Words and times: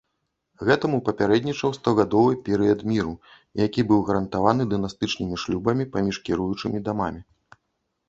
Гэтаму 0.69 0.97
папярэднічаў 1.09 1.75
стагадовы 1.79 2.31
перыяд 2.49 2.79
міру, 2.93 3.13
які 3.65 3.87
быў 3.95 3.99
гарантаваны 4.11 4.69
дынастычнымі 4.75 5.35
шлюбамі 5.47 5.83
паміж 5.97 6.15
кіруючымі 6.29 6.87
дамамі. 6.91 7.21